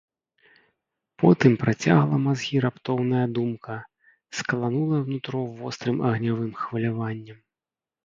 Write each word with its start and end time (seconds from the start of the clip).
Потым 1.23 1.51
працяла 1.63 2.17
мазгі 2.23 2.57
раптоўная 2.65 3.25
думка, 3.37 3.77
скаланула 4.41 4.97
нутро 5.13 5.47
вострым 5.63 6.05
агнявым 6.11 6.51
хваляваннем. 6.67 7.37